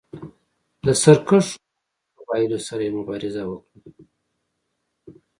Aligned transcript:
له 0.85 0.93
سرکښو 1.03 1.55
بدوي 1.59 2.09
قبایلو 2.17 2.59
سره 2.67 2.81
یې 2.85 2.91
مبارزه 2.99 3.43
وکړه. 3.47 3.71